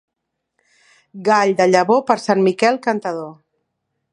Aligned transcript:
Gall 1.27 1.53
de 1.59 1.67
llavor, 1.73 2.01
per 2.09 2.17
Sant 2.25 2.41
Miquel 2.49 2.81
cantador. 2.89 3.31